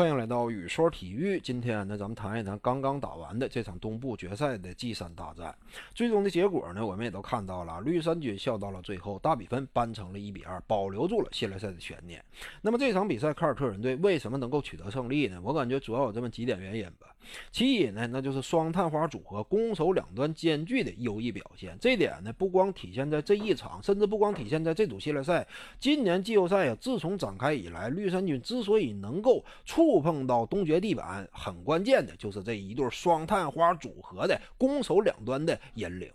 [0.00, 1.38] 欢迎来到雨说体育。
[1.38, 5.54] 今天呢，咱们谈一谈刚刚打完的这场东部决赛的 G 三大战。
[5.94, 12.24] 最终的结果呢，我们也都看到了，绿衫军笑到了最后，大比分扳成了一比二，保留住了系列赛的悬念。
[12.62, 15.38] 那么这场比赛，凯尔特人队为什么能够取得胜利呢？
[15.44, 17.14] 我感觉主要有这么几点原因吧。
[17.52, 21.76] 其一呢，那就是双探花组合攻守两端兼具的优异表现。
[21.78, 25.46] 这点呢，不光体现在这一场，甚至不光体现在这组系列赛。
[25.78, 36.08] 今年季后赛呀，自从展开以来，绿衫军之所以能够出触碰到东决地板，很关键的就是这一对双探花组合的攻守两端的引领。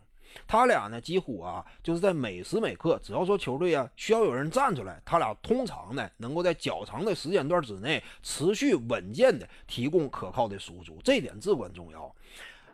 [0.48, 12.16] 他俩呢，几乎啊，就是在每时每刻，只要说球队啊需要有人站出来，他俩通常呢能够在较长的时间段之内持续稳健的提供可靠的输出，这点至关重要。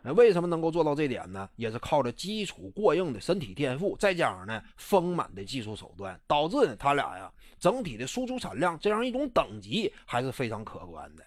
[0.04, 1.48] 那为什么能够做到这点呢？
[1.56, 11.24] 也是靠着基础过硬的身体天赋，再加上呢丰满的技术手段，导致呢他俩呀整体的输出产量这样一种等级还是非常可观的。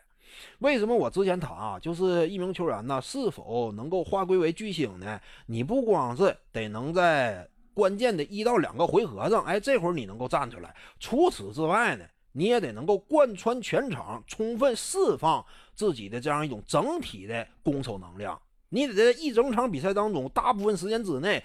[0.60, 5.20] 为什么我之前谈啊，就是一名球员呢是否能够划归为巨星呢？
[5.46, 18.38] 你不光是得能在关键的一到两个回合上，哎，这会儿你能够站出来，除此之外呢，你也得能够贯穿全场，充分释放自己的这样一种整体的攻守能量。
[18.70, 21.44] 你得在一整场比赛当中，大部分时间之内，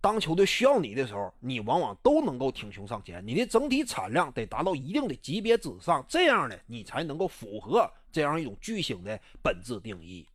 [0.00, 3.26] 当球队需要你的时候，你往往都能够挺胸上前。
[3.26, 10.26] 你的整体产量得达到一定的级别之上，这样呢，你才能够符合这样一种巨星的本质定义。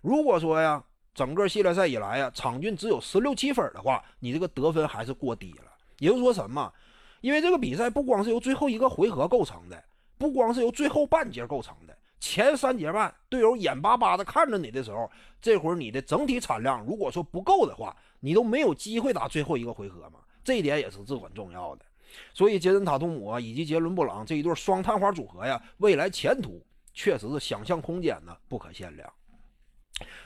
[0.00, 0.82] 如果说呀，
[1.14, 5.70] 整个系列赛以来呀，场均只有十六七分的话，你这个得分还是过低了。
[5.98, 6.72] 也就是说什么？
[7.20, 9.84] 因为这个比赛不光是由最后一个回合构成的，
[10.18, 11.96] 不光是由最后半节构成的。
[12.22, 20.20] 前三节半，队友眼巴巴的看着你的时候，这会儿你的整体产量如果说不够的话，你都没有机会打最后一个回合嘛。
[20.44, 21.84] 这一点也是至关重要的。
[22.32, 26.64] 所以杰森塔图姆以及杰伦布朗这一对双探花组合呀，未来前途
[26.94, 29.12] 确实是想象空间呢不可限量。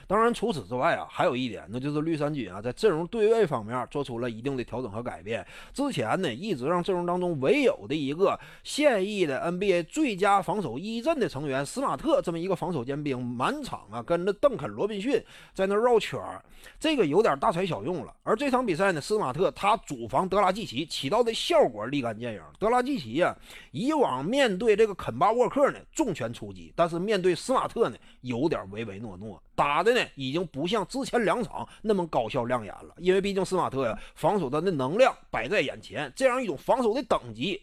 [0.07, 5.45] 当然，除此之外啊，还有一点，那就是绿衫军啊，在阵容对位方面做出了一定的调整和改变。
[5.73, 15.23] 之前呢，一直让阵容当中唯有的一个现役的 NBA 最佳防守一阵的成员斯马特这么一个防守尖兵，满场啊跟着邓肯、罗宾逊
[15.53, 16.43] 在那绕圈儿，
[16.79, 18.13] 这个有点大材小用了。
[18.23, 22.41] 而这场比赛呢，斯马特他主防德拉季奇起到的效果立竿见影。
[22.59, 23.35] 德拉季奇呀，
[23.71, 29.41] 以往面对这个肯巴沃克呢重拳出击，但是面对斯马特呢有点唯唯诺诺。
[29.57, 37.59] 打的呢，已经不像之前两场那么高效亮眼了，因为毕竟斯马特呀，防守端的能量摆在眼前，这样一种防守的等级，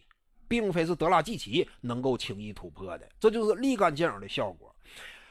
[0.49, 4.75] 并非是德拉季奇能够轻易突破的，这就是立竿见影的效果。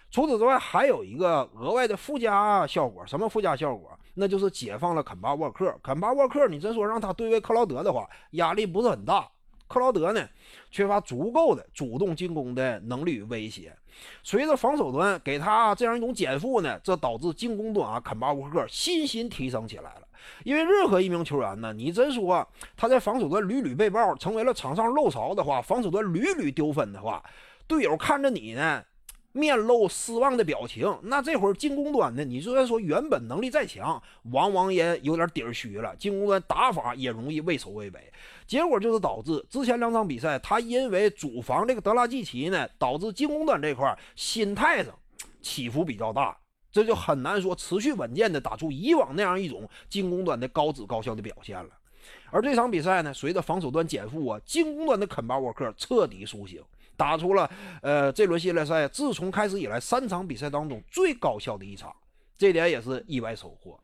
[0.09, 3.91] 除此之外，还有一个额外的附加效果，什么附加效果？
[4.13, 5.77] 那就是解放了肯巴沃克。
[5.83, 9.29] 肯巴沃克，你真说让他对位克劳德的话，压力不是很大。
[9.73, 10.29] 克劳德呢，
[10.69, 13.75] 缺乏足够的主动进攻的能力与威胁。
[14.23, 20.01] 随着防守端给他这样一种减负呢，这导致进攻端啊，肯巴沃克信心提升起来了。
[20.43, 22.47] 因为任何一名球员呢，你真说
[22.77, 27.23] 他在防守端屡屡被爆，成为了场上漏勺的话，防守端屡屡丢分的话，
[27.67, 28.83] 队友看着你呢。
[29.33, 32.23] 面露失望的表情，那这会儿进攻端呢？
[32.23, 34.01] 你就算说原本能力再强，
[34.31, 35.95] 往往也有点底儿虚了。
[35.95, 38.13] 进攻端打法也容易畏首畏尾，
[38.45, 44.93] 结果就是导致之前两场比赛，他因为主防这个德拉季奇呢，导致进攻端这块心态上
[45.41, 46.37] 起伏比较大，
[46.71, 51.69] 这就很难说持续稳健的打出以往那样一种进攻端的高质高效的表现了。
[52.29, 56.61] 而这场比赛呢，随着防守端减负啊，进攻端的肯巴沃克彻底苏醒。
[57.03, 57.49] 打出了，
[57.81, 61.93] 呃，这轮系列赛自从开始以来三场比赛当中最高效的一场，
[62.37, 63.77] 这点也是意外收获。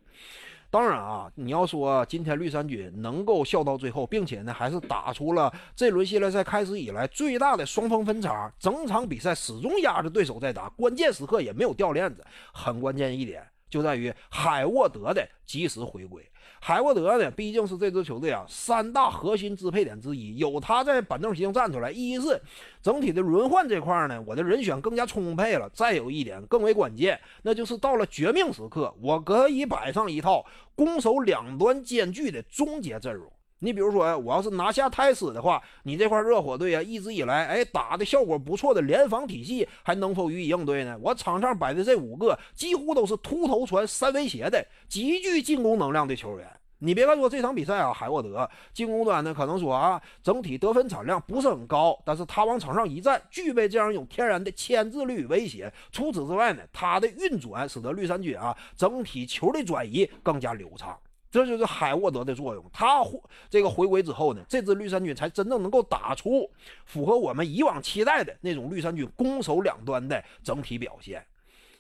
[0.70, 13.46] 当然啊，你要说今天绿衫军能够笑到最后，并且呢还是打出了这轮系列赛开始以来最大的双方分差，整场比赛始终压着对手在打，关键时刻也没有掉链子，很关键一点。
[13.70, 16.26] 就在于海沃德的及时回归。
[16.62, 20.38] 海沃德呢，毕竟是这支球队啊三大核心支配点之一。
[20.38, 22.42] 有他在板凳席上站出来，一是
[22.82, 25.70] 整体的轮换这块呢，我的人选更加充沛了。
[25.74, 30.46] 再有一点更为关键，那就是到了绝命时刻，我可以摆上一套
[30.76, 33.32] 攻守两端兼具的终结阵容。
[33.60, 40.98] 你比如说，我要是拿下泰斯的话，你这块热火队啊，一直以来哎打的效果不错的联防体系，还能否予以应对呢？
[41.02, 46.48] 我场上摆的这五个，几乎都是秃头传三威胁的极具进攻能量的球员。
[46.82, 55.70] 你别看说这场比赛啊，海沃德进攻端呢，可能说啊，整体得分产量不是很高，但是他往场上一站，具备这样一种天然的牵制力与威胁。
[55.92, 60.98] 除此之外呢，他的运转使得绿衫军啊，整体球的转移更加流畅。
[61.32, 62.66] 这就是海沃德的作用。
[62.74, 63.04] 他
[63.50, 66.50] 这个回归之后呢，这支绿衫军才真正能够打出
[66.86, 71.24] 符合我们以往期待的那种绿衫军攻守两端的整体表现。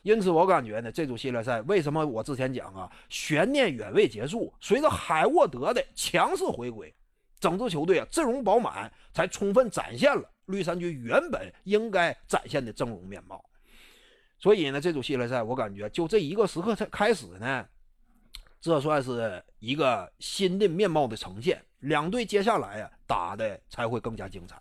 [0.03, 6.93] 因此，我感觉呢，这组系列赛为什么我之前讲啊，悬念远未结束，随着海沃德的强势回归，
[7.39, 13.43] 整支球队啊阵容饱满，才充分展现了绿衫军原本应该展现的阵容面貌。
[14.37, 17.67] 所以呢，这组系列赛我感觉就这一个时刻才开始呢。
[18.61, 24.55] 这算是一个新的面貌的呈现，两队接下来呀打的才会更加精彩。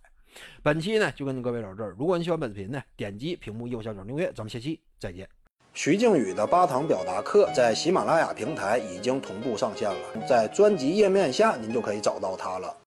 [0.62, 5.28] 本期呢就跟各位聊这儿，如果你喜欢本视频呢，点击屏幕右下角订阅，咱们下期再见。
[5.74, 12.74] 徐静宇的八堂表达课在喜马拉雅平台已经同步上线了，在专辑页面下您就可以找到它了。